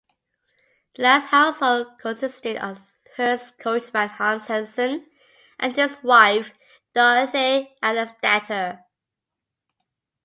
[0.95, 5.05] The last household consisted of hearse coachman Hans Hansen
[5.59, 6.53] and his wife
[6.95, 8.83] Dorothea Andersdatter.